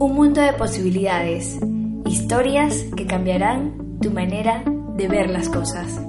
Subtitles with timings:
[0.00, 1.58] Un mundo de posibilidades,
[2.06, 4.62] historias que cambiarán tu manera
[4.94, 6.00] de ver las cosas.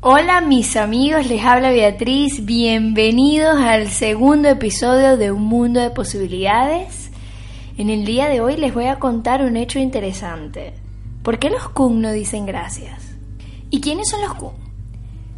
[0.00, 7.12] Hola mis amigos, les habla Beatriz, bienvenidos al segundo episodio de Un Mundo de Posibilidades.
[7.78, 10.72] En el día de hoy les voy a contar un hecho interesante.
[11.22, 12.99] ¿Por qué los Kun no dicen gracias?
[13.70, 14.52] ¿Y quiénes son los Kun?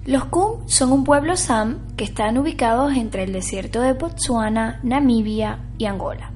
[0.07, 5.61] Los Kun son un pueblo Sam que están ubicados entre el desierto de Botsuana, Namibia
[5.79, 6.33] y Angola.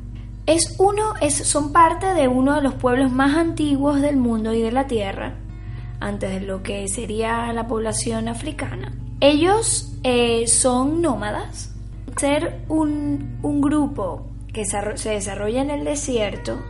[0.47, 4.61] Es uno, es, son parte de uno de los pueblos más antiguos del mundo y
[4.61, 5.35] de la Tierra
[5.98, 8.93] antes de lo que sería la población africana.
[9.21, 11.74] Ellos eh, son nómadas.
[12.19, 16.63] Ser un, grupo que se desarrolla en el desierto,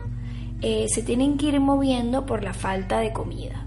[0.61, 3.66] eh, se tienen que ir moviendo por la falta de comida.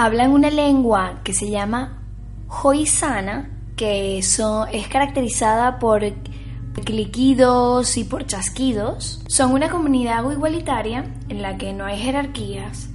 [0.00, 1.98] Hablan una lengua que se llama
[2.62, 4.38] Hoisana, que es
[4.88, 6.04] caracterizada por
[6.84, 9.24] cliquidos y por chasquidos.
[9.26, 12.90] Son una comunidad igualitaria en la que no hay jerarquías,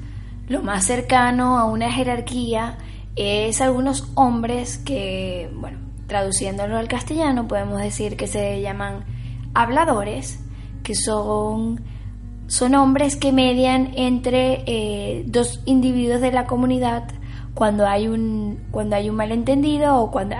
[0.47, 2.77] lo más cercano a una jerarquía
[3.17, 9.03] es algunos hombres que, bueno, traduciéndolo al castellano podemos decir que se llaman
[9.53, 10.39] habladores,
[10.83, 11.83] que son,
[12.47, 17.05] son hombres que median entre eh, dos individuos de la comunidad
[17.53, 20.35] cuando hay un, cuando hay un malentendido o cuando,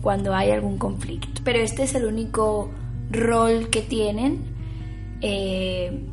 [0.00, 1.40] cuando hay algún conflicto.
[1.44, 2.70] Pero este es el único
[3.10, 4.54] rol que tienen.
[5.20, 6.06] Eh,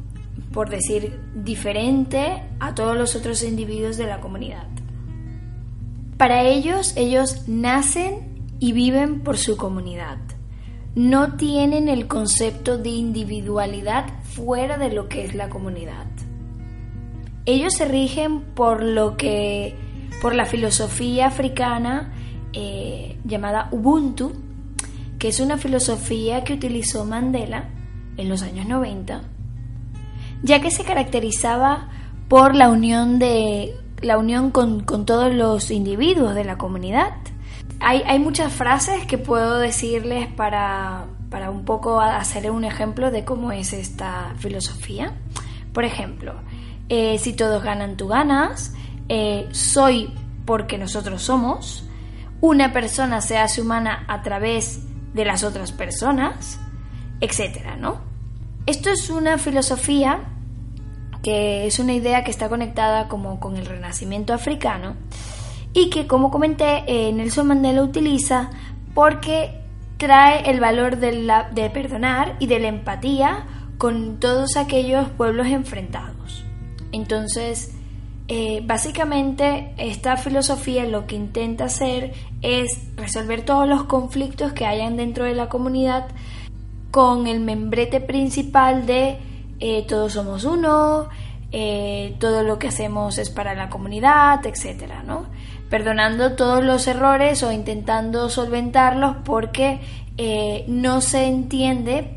[0.54, 4.68] por decir, diferente a todos los otros individuos de la comunidad.
[6.18, 10.20] Para ellos, ellos nacen y viven por su comunidad.
[10.96, 16.06] No tienen el concepto de individualidad fuera de lo que es la comunidad.
[17.46, 19.76] Ellos se rigen por lo que,
[20.22, 22.14] por la filosofía africana
[22.54, 24.34] eh, llamada Ubuntu,
[25.20, 27.70] que es una filosofía que utilizó Mandela
[28.18, 29.34] en los años 90
[30.44, 31.88] ya que se caracterizaba
[32.28, 37.14] por la unión, de, la unión con, todos los individuos de la comunidad.
[37.80, 41.06] Hay, muchas frases que puedo decirles para,
[41.50, 45.14] un poco hacer un ejemplo de cómo es esta filosofía.
[45.74, 46.36] Por ejemplo,
[46.90, 48.74] eh, si todos ganan, tú ganas,
[49.10, 50.14] eh, soy
[50.46, 51.88] porque nosotros somos,
[52.42, 54.82] una persona se hace humana a través
[55.14, 56.60] de las otras personas,
[57.22, 58.02] etcétera, ¿no?
[58.66, 60.26] Esto es una filosofía
[61.22, 64.96] que es una idea que está conectada como con el renacimiento africano
[65.74, 68.50] y que como comenté eh, Nelson Mandela utiliza
[68.94, 69.63] porque
[69.98, 73.46] trae el valor de, la, perdonar y de la empatía
[73.78, 76.46] con todos aquellos pueblos enfrentados.
[76.92, 77.76] Entonces,
[78.28, 84.96] eh, básicamente esta filosofía lo que intenta hacer es resolver todos los conflictos que hayan
[84.96, 86.08] dentro de la comunidad
[86.92, 89.18] con el membrete principal de
[89.60, 91.08] eh, todos somos uno,
[91.52, 95.26] eh, todo lo que hacemos es para la comunidad, etcétera, ¿no?
[95.74, 99.80] Perdonando todos los errores o intentando solventarlos porque
[100.18, 102.16] eh, no se entiende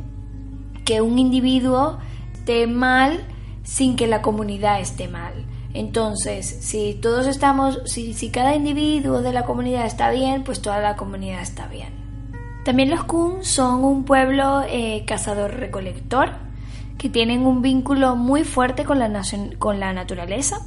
[0.84, 1.96] que un individuo
[2.34, 3.24] esté mal
[3.62, 5.32] sin que la comunidad esté mal.
[5.72, 10.82] Entonces, si todos estamos, si, si cada individuo de la comunidad está bien, pues toda
[10.82, 11.94] la comunidad está bien.
[12.62, 14.64] También los Kun son un pueblo
[15.06, 16.32] cazador-recolector
[16.98, 19.22] que tienen un vínculo muy fuerte con la,
[19.58, 20.58] con la naturaleza.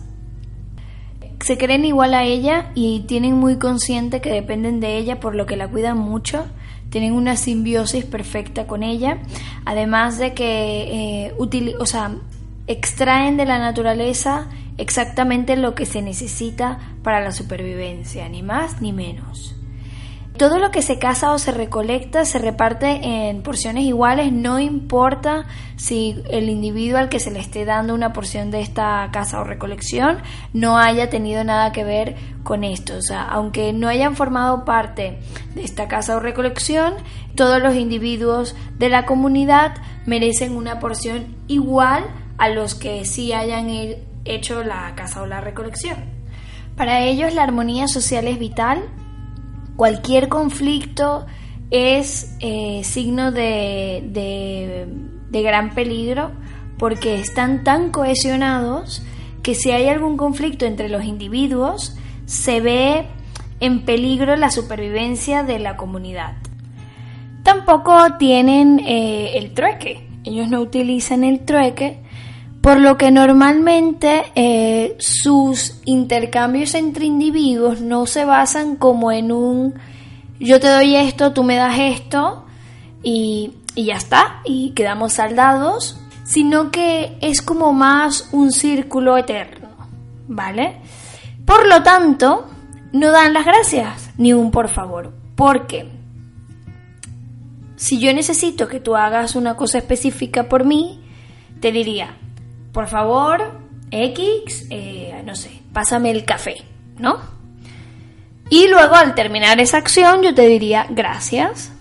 [1.42, 5.46] Se creen igual a ella y tienen muy consciente que dependen de ella, por lo
[5.46, 6.46] que la cuidan mucho.
[6.90, 9.20] Tienen una simbiosis perfecta con ella,
[9.66, 11.34] además de que eh,
[11.80, 12.16] o sea,
[12.68, 18.94] extraen de la naturaleza exactamente lo que se necesita para la supervivencia, ni más ni
[18.94, 19.59] menos.
[20.40, 25.46] Todo lo que se caza o se recolecta se reparte en porciones iguales, no importa
[25.76, 29.44] si el individuo al que se le esté dando una porción de esta caza o
[29.44, 30.20] recolección
[30.54, 32.96] no haya tenido nada que ver con esto.
[32.96, 35.20] O sea, aunque no hayan formado parte
[35.56, 36.94] de esta caza o recolección,
[37.36, 39.74] todos los individuos de la comunidad
[40.06, 42.06] merecen una porción igual
[42.38, 43.68] a los que sí hayan
[44.24, 45.98] hecho la caza o la recolección.
[46.78, 48.86] Para ellos la armonía social es vital
[49.80, 51.26] cualquier conflicto
[51.72, 54.04] es eh, signo de,
[55.32, 56.32] de, gran peligro
[56.78, 59.02] porque están tan cohesionados
[59.42, 61.96] que si hay algún conflicto entre los individuos
[62.26, 63.06] se ve
[63.62, 66.34] en peligro la supervivencia de la comunidad.
[67.44, 72.02] Tampoco tienen eh, el trueque, ellos no utilizan el trueque
[72.62, 79.76] por lo que normalmente eh, sus intercambios entre individuos no se basan como en un
[80.40, 82.46] yo te doy esto, tú me das esto
[83.04, 89.70] y, y ya está, y quedamos saldados, sino que es como más un círculo eterno,
[90.28, 90.78] ¿vale?
[91.46, 92.48] Por lo tanto,
[92.94, 95.90] no dan las gracias ni un por favor, porque
[97.76, 101.02] si yo necesito que tú hagas una cosa específica por mí,
[101.60, 102.18] te diría,
[102.72, 103.60] por favor,
[103.92, 106.58] X, eh, no sé, pásame el café,
[106.98, 107.20] ¿no?
[108.50, 111.72] Y luego al terminar esa acción yo te diría gracias.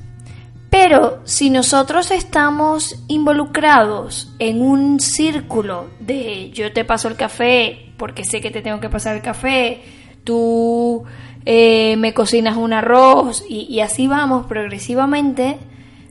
[0.70, 8.24] Pero si nosotros estamos involucrados en un círculo de yo te paso el café porque
[8.24, 9.80] sé que te tengo que pasar el café,
[10.24, 11.04] tú
[11.46, 15.58] eh, me cocinas un arroz y, y así vamos progresivamente,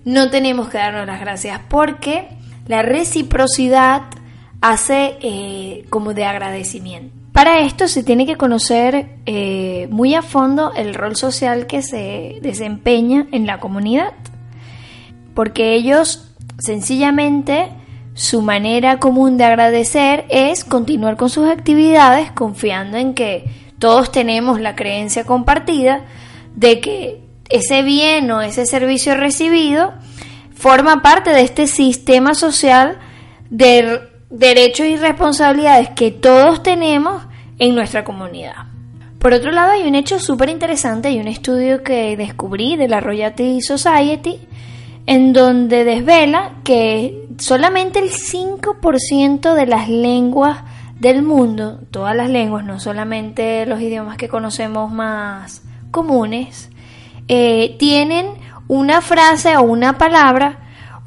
[0.05, 2.29] no tenemos que darnos las gracias porque
[2.65, 4.05] la reciprocidad
[4.61, 7.15] hace eh, como de agradecimiento.
[7.31, 12.39] Para esto se tiene que conocer eh, muy a fondo el rol social que se
[12.41, 14.13] desempeña en la comunidad,
[15.35, 17.69] porque ellos sencillamente
[18.15, 23.45] su manera común de agradecer es continuar con sus actividades confiando en que
[23.77, 26.05] todos tenemos la creencia compartida
[26.55, 29.93] de que ese bien o ese servicio recibido
[30.55, 32.97] forma parte de este sistema social
[33.51, 37.23] de derechos y responsabilidades que todos tenemos
[37.59, 38.67] en nuestra comunidad.
[39.19, 42.99] Por otro lado, hay un hecho súper interesante y un estudio que descubrí de la
[42.99, 44.39] Royalty Society
[45.07, 50.59] en donde desvela que solamente el 5% de las lenguas
[50.99, 56.69] del mundo, todas las lenguas, no solamente los idiomas que conocemos más comunes,
[57.27, 58.27] eh, tienen
[58.67, 60.59] una frase o una palabra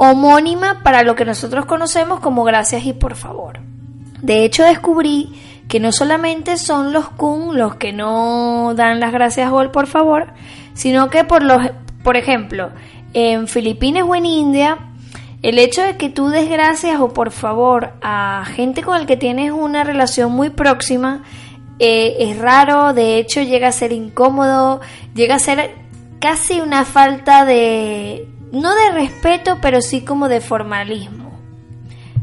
[0.02, 3.60] homónima para lo que nosotros conocemos como gracias y por favor.
[4.22, 5.34] De hecho, descubrí
[5.68, 9.86] que no solamente son los kun los que no dan las gracias o el por
[9.86, 10.28] favor,
[10.72, 11.70] sino que por los,
[12.02, 12.70] por ejemplo,
[13.12, 14.78] en Filipinas o en India,
[15.42, 19.18] el hecho de que tú des gracias o por favor a gente con el que
[19.18, 21.24] tienes una relación muy próxima
[21.78, 24.80] eh, es raro, de hecho llega a ser incómodo,
[25.14, 25.74] llega a ser
[26.20, 31.32] casi una falta de, no de respeto, pero sí como de formalismo,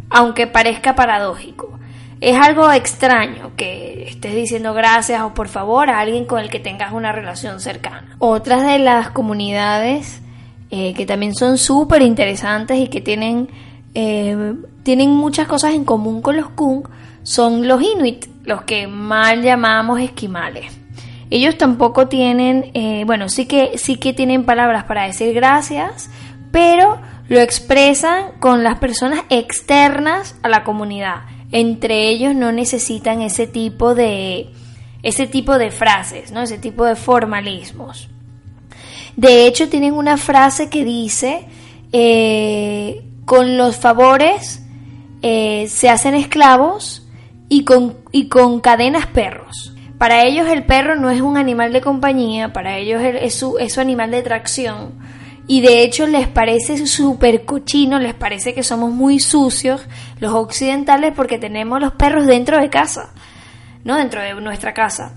[0.10, 1.78] aunque parezca paradójico.
[2.20, 6.60] Es algo extraño que estés diciendo gracias o por favor a alguien con el que
[6.60, 8.16] tengas una relación cercana.
[8.18, 10.22] Otras de las comunidades
[10.70, 13.50] eh, que también son súper interesantes y que tienen,
[13.94, 16.84] eh, tienen muchas cosas en común con los Kung
[17.24, 20.77] son los Inuit, los que mal llamamos esquimales.
[21.30, 26.10] Ellos tampoco tienen, eh, bueno, sí que, sí que tienen palabras para decir gracias,
[26.52, 31.24] pero lo expresan con las personas externas a la comunidad.
[31.52, 34.50] Entre ellos no necesitan ese tipo de,
[35.04, 36.42] ese tipo de frases, ¿no?
[36.42, 38.10] ese tipo de formalismos.
[39.16, 41.46] De hecho, tienen una frase que dice,
[41.92, 44.62] eh, con los favores
[45.22, 47.08] eh, se hacen esclavos
[47.50, 49.74] y con, y con cadenas perros.
[49.98, 53.74] Para ellos el perro no es un animal de compañía, para ellos es su, es
[53.74, 54.94] su animal de tracción.
[55.48, 59.82] Y de hecho les parece súper cochino, les parece que somos muy sucios
[60.20, 63.14] los occidentales porque tenemos los perros dentro de casa,
[63.86, 63.96] ¿no?
[63.96, 65.16] Dentro de nuestra casa.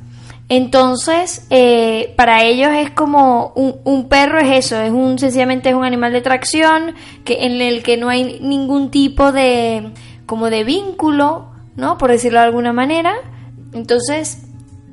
[0.48, 5.74] Entonces, eh, para ellos es como un, un, perro es eso, es un sencillamente es
[5.74, 9.92] un animal de tracción que en el que no hay ningún tipo de
[10.26, 11.98] como de vínculo, ¿no?
[11.98, 13.14] Por decirlo de alguna manera.
[13.72, 14.49] Entonces,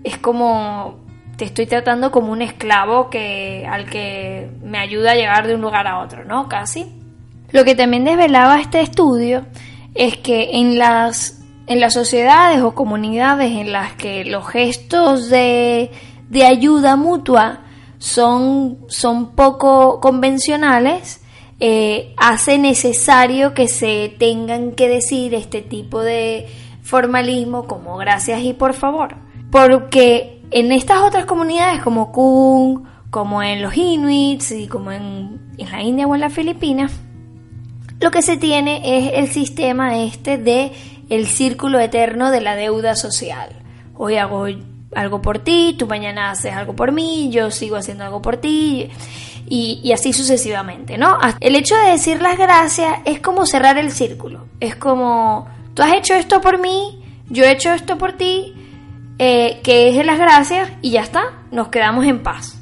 [0.07, 0.99] es como
[1.37, 5.61] te estoy tratando como un esclavo que al que me ayuda a llegar de un
[5.61, 6.49] lugar a otro, ¿no?
[6.49, 6.91] Casi.
[7.51, 9.45] Lo que también desvelaba este estudio
[9.93, 11.37] es que en las
[11.67, 15.91] en las sociedades o comunidades en las que los gestos de,
[16.29, 17.59] de ayuda mutua
[17.97, 21.21] son, son poco convencionales,
[21.59, 26.47] eh, hace necesario que se tengan que decir este tipo de
[26.83, 29.26] formalismo como gracias y por favor.
[29.57, 35.81] Porque en estas otras comunidades como Kung, como en los Inuits y como en, la
[35.81, 36.91] India o en las Filipinas,
[37.99, 40.73] lo que se tiene es el sistema este de
[41.09, 43.49] el círculo eterno de la deuda social.
[43.95, 44.45] Hoy hago
[44.93, 48.91] algo por ti, tú mañana haces algo por mí, yo sigo haciendo algo por ti
[49.47, 51.17] y, y, así sucesivamente, ¿no?
[51.39, 55.93] El hecho de decir las gracias es como cerrar el círculo, es como tú has
[55.95, 58.53] hecho esto por mí, yo he hecho esto por ti,
[59.19, 62.57] eh, que es de las gracias y ya está, nos quedamos en paz.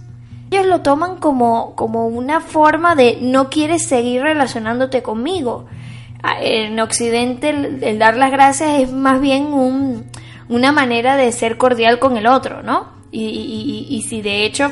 [0.52, 5.66] Ellos lo toman como, como una forma de no quieres seguir relacionándote conmigo.
[6.40, 10.06] en Occidente el, dar las gracias es más bien un,
[10.48, 12.94] una manera de ser cordial con el otro, ¿no?
[13.12, 14.72] Y, y, si de hecho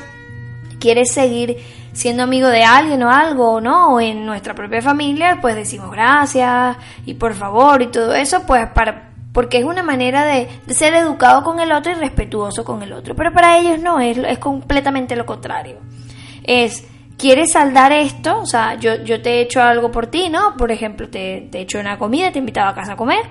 [0.78, 1.58] quieres seguir
[1.94, 3.94] siendo amigo de alguien o algo, ¿no?
[3.94, 6.76] O en nuestra propia familia, pues decimos gracias
[7.06, 11.44] y por favor y todo eso, pues para porque es una manera de, ser educado
[11.44, 13.16] con el otro y respetuoso con el otro.
[13.16, 15.80] Pero para ellos no, es, es completamente lo contrario.
[16.44, 16.88] Es,
[17.18, 18.40] ¿quieres saldar esto?
[18.40, 20.56] O sea, yo, yo te he hecho algo por ti, ¿no?
[20.56, 23.24] Por ejemplo, te, te he hecho una comida, te he invitado a casa a comer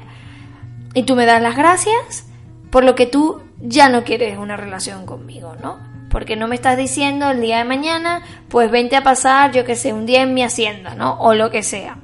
[0.93, 2.27] y tú me das las gracias
[2.71, 5.79] por lo que tú ya no quieres una relación conmigo, ¿no?
[6.11, 9.77] Porque no me estás diciendo el día de mañana, pues vente a pasar, yo que
[9.77, 11.19] sé, un día en mi hacienda, ¿no?
[11.21, 11.97] O lo que sea.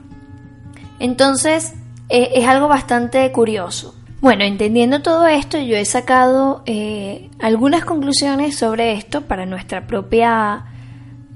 [0.98, 1.74] Entonces,
[2.08, 3.94] eh, es algo bastante curioso.
[4.20, 10.64] Bueno, entendiendo todo esto, yo he sacado eh, algunas conclusiones sobre esto para nuestra propia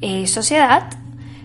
[0.01, 0.89] eh, sociedad.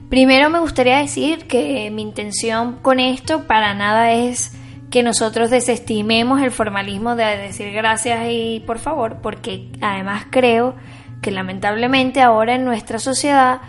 [0.10, 4.54] Primero me gustaría decir que mi intención con esto para nada es
[4.90, 10.76] que nosotros desestimemos el formalismo de decir gracias y por favor, porque además creo
[11.22, 13.60] que lamentablemente ahora en nuestra sociedad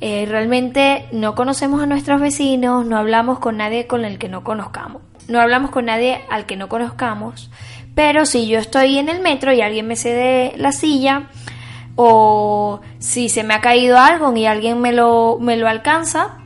[0.00, 5.02] realmente no conocemos a nuestros vecinos, no hablamos con nadie con el que no conozcamos
[5.28, 7.50] no hablamos con nadie al que no conozcamos,
[7.94, 11.28] pero si yo estoy en el metro y alguien me cede la silla,
[12.00, 16.38] o si se me ha caído algo y alguien me lo, me lo alcanza,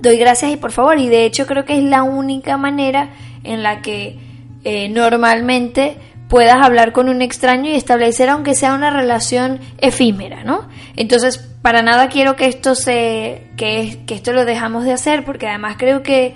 [0.00, 0.98] doy gracias y por favor.
[0.98, 3.10] Y de hecho creo que es la única manera
[3.44, 4.18] en la que
[4.64, 5.96] eh, normalmente
[6.28, 10.68] puedas hablar con un extraño y establecer aunque sea una relación efímera, ¿no?
[10.96, 15.46] Entonces, para nada quiero que esto se que, que esto lo dejamos de hacer porque
[15.46, 16.34] además creo que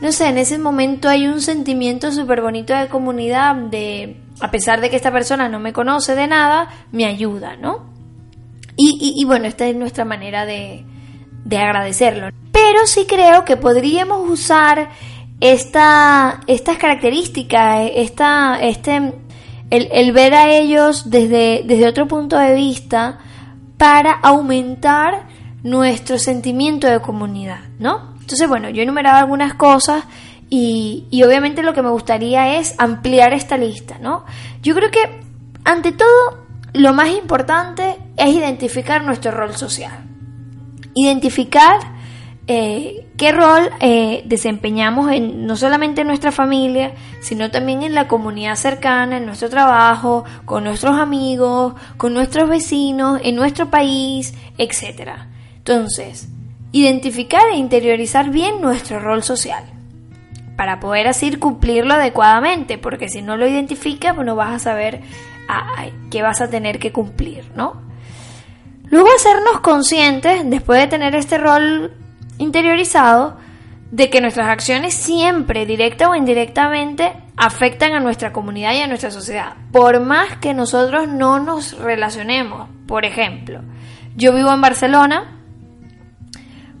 [0.00, 4.80] no sé, en ese momento hay un sentimiento súper bonito de comunidad, de, a pesar
[4.80, 7.90] de que esta persona no me conoce de nada, me ayuda, ¿no?
[8.82, 10.86] Y, bueno, esta es nuestra manera de,
[11.44, 12.30] de agradecerlo.
[12.50, 14.88] Pero sí creo que podríamos usar
[15.38, 19.12] esta, estas características, esta, este,
[19.68, 23.18] el, el, ver a ellos desde, desde otro punto de vista
[23.76, 25.26] para aumentar
[25.62, 28.09] nuestro sentimiento de comunidad, ¿no?
[28.30, 30.04] Entonces, bueno, yo he enumerado algunas cosas
[30.48, 34.24] y, obviamente lo que me gustaría es ampliar esta lista, ¿no?
[34.62, 35.00] Yo creo que,
[35.64, 40.04] ante todo, lo más importante es identificar nuestro rol social.
[40.94, 41.80] Identificar
[42.46, 48.06] eh, qué rol eh, desempeñamos en, no solamente en nuestra familia, sino también en la
[48.06, 55.14] comunidad cercana, en nuestro trabajo, con nuestros amigos, con nuestros vecinos, en nuestro país, etc.
[55.56, 56.28] Entonces,
[56.72, 59.64] identificar e interiorizar bien nuestro rol social
[60.56, 65.00] para poder así cumplirlo adecuadamente, porque si no lo identificas, pues no vas a saber
[66.10, 67.82] qué vas a tener que cumplir, ¿no?
[68.84, 71.92] Luego hacernos conscientes, después de tener este rol
[72.38, 73.38] interiorizado,
[73.90, 79.10] de que nuestras acciones siempre, directa o indirectamente, afectan a nuestra comunidad y a nuestra
[79.10, 82.68] sociedad, por más que nosotros no nos relacionemos.
[82.86, 83.62] Por ejemplo,
[84.14, 85.39] yo vivo en Barcelona,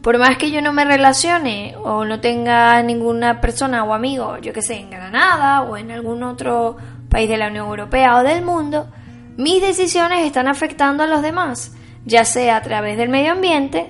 [0.02, 4.52] por más que yo no me relacione o no tenga ninguna persona o amigo, yo
[4.52, 6.76] que sé, en Granada o en algún otro
[7.08, 8.88] país de la Unión Europea o del mundo,
[9.36, 13.88] mis decisiones están afectando a los demás, ya sea a través del medio ambiente,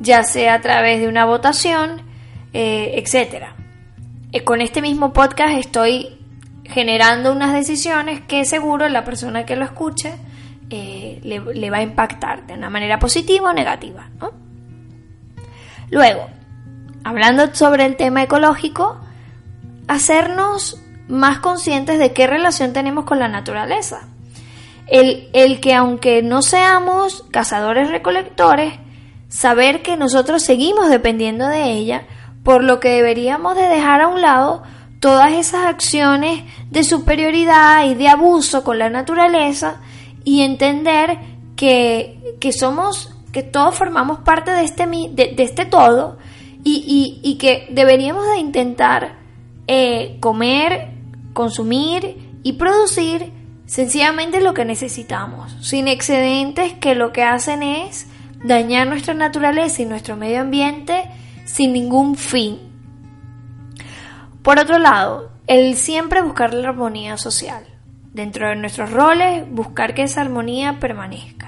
[0.00, 2.02] ya sea a través de una votación,
[2.52, 3.46] eh, etc.
[4.32, 6.18] Eh, con este mismo podcast estoy
[6.64, 10.14] generando unas decisiones que seguro la persona que lo escuche
[10.70, 14.08] eh, le, le, va a impactar de una manera positiva o negativa.
[14.18, 14.43] ¿no?
[15.90, 16.28] Luego,
[17.04, 18.98] hablando sobre el tema ecológico,
[19.88, 24.08] hacernos más conscientes de qué relación tenemos con la naturaleza.
[24.86, 28.74] El, que aunque no seamos cazadores recolectores,
[29.28, 32.06] saber que nosotros seguimos dependiendo de ella,
[32.42, 34.62] por lo que deberíamos de dejar a un lado
[35.00, 39.80] todas esas acciones de superioridad y de abuso con la naturaleza
[40.22, 41.18] y entender
[41.56, 46.18] que, que somos que todos formamos parte de este, de, este todo
[46.62, 49.16] y, que deberíamos de intentar
[49.66, 50.92] eh, comer,
[51.32, 53.32] consumir y producir
[53.66, 58.06] sencillamente lo que necesitamos, sin excedentes que lo que hacen es
[58.44, 61.02] dañar nuestra naturaleza y nuestro medio ambiente
[61.44, 62.60] sin ningún fin.
[64.42, 67.64] Por otro lado, el siempre buscar la armonía social.
[68.12, 71.43] Dentro de nuestros roles, buscar que esa armonía permanezca.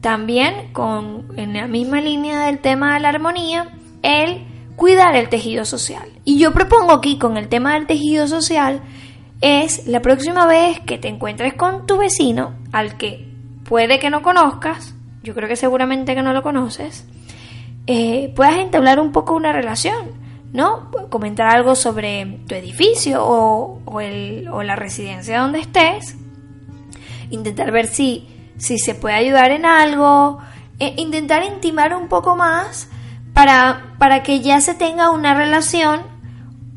[0.00, 5.64] También, con, en la misma línea del tema de la armonía, el cuidar el tejido
[5.64, 6.08] social.
[6.24, 8.82] Y yo propongo aquí con el tema del tejido social
[9.40, 13.28] es la próxima vez que te encuentres con tu vecino, al que
[13.64, 17.06] puede que no conozcas, yo creo que seguramente que no lo conoces,
[17.86, 20.28] eh, puedas entablar un poco una relación.
[20.52, 20.90] ¿no?
[21.10, 26.16] Comentar algo sobre tu edificio o, o, la residencia donde estés.
[27.30, 28.26] Intentar ver si,
[28.58, 30.38] si se puede ayudar en algo.
[30.78, 32.88] E intentar intimar un poco más
[33.34, 36.02] para, para que ya se tenga una relación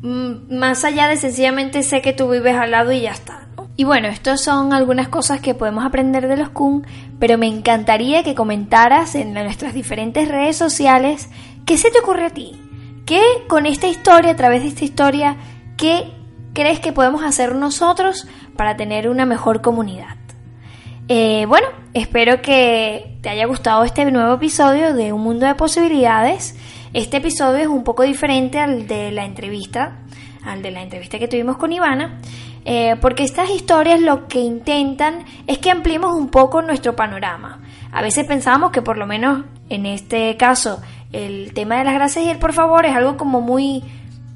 [0.00, 3.42] mm, más allá de sencillamente sé que tú vives al lado y ya está.
[3.76, 6.86] Y bueno, estas son algunas cosas que podemos aprender de los Kun,
[7.18, 11.30] pero me encantaría que comentaras en nuestras diferentes redes sociales
[11.64, 12.52] qué se te ocurre a ti.
[13.06, 15.36] ¿Qué con esta historia, a través de esta historia,
[15.76, 16.12] qué
[16.52, 20.21] crees que podemos hacer nosotros para tener una mejor comunidad?
[21.08, 26.56] Eh, bueno, espero que te haya gustado este nuevo episodio de Un Mundo de Posibilidades.
[26.92, 29.98] Este episodio es un poco diferente al de la entrevista,
[30.44, 32.20] al de la entrevista que tuvimos con Ivana.
[32.64, 37.60] Eh, porque estas historias lo que intentan es que ampliemos un poco nuestro panorama.
[37.90, 40.80] A veces pensamos que por lo menos en este caso
[41.10, 43.82] el tema de las gracias y el por favor es algo como muy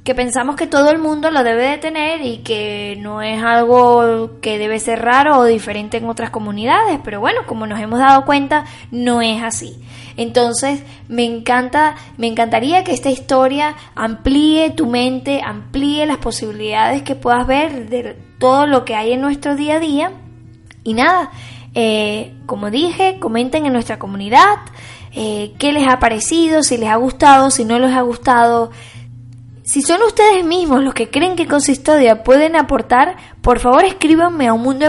[0.06, 4.38] que pensamos que todo el mundo lo debe de tener y que no es algo
[4.40, 8.24] que debe ser raro o diferente en otras comunidades, pero bueno, como nos hemos dado
[8.24, 9.74] cuenta, no es así.
[10.16, 17.16] Entonces, me encanta, me encantaría que esta historia amplíe tu mente, amplíe las posibilidades que
[17.16, 20.12] puedas ver de todo lo que hay en nuestro día a día.
[20.84, 21.32] Y nada,
[21.74, 24.54] eh, como dije, comenten en nuestra comunidad
[25.18, 28.70] eh, qué les ha parecido, si les ha gustado, si no les ha gustado.
[29.66, 34.52] Si son ustedes mismos los que creen que Consistodia pueden aportar, por favor escríbanme a
[34.52, 34.84] un mundo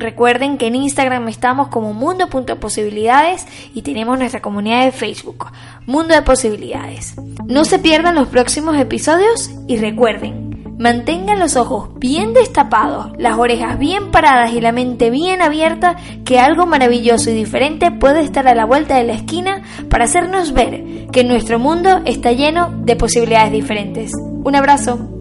[0.00, 5.46] Recuerden que en Instagram estamos como mundo.posibilidades y tenemos nuestra comunidad de Facebook,
[5.86, 7.14] Mundo de Posibilidades.
[7.46, 13.78] No se pierdan los próximos episodios y recuerden, mantengan los ojos bien destapados, las orejas
[13.78, 18.54] bien paradas y la mente bien abierta que algo maravilloso y diferente puede estar a
[18.54, 23.52] la vuelta de la esquina para hacernos ver que nuestro mundo está lleno de posibilidades
[23.52, 24.12] diferentes.
[24.44, 25.15] Un abrazo.